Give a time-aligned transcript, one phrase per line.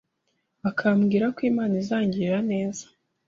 [0.63, 2.85] bakambwirako Imana izangirira neza